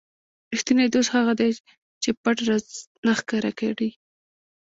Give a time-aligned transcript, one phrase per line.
[0.53, 1.51] ریښتینی دوست هغه دی
[2.01, 2.65] چې پټ راز
[3.05, 3.89] نه ښکاره کړي.